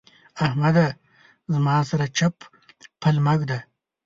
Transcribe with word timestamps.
احمده! 0.45 0.87
زما 1.53 1.75
سره 1.89 2.05
چپ 2.17 2.35
پل 3.01 3.15
مه 3.25 3.31
اېږده. 3.33 3.59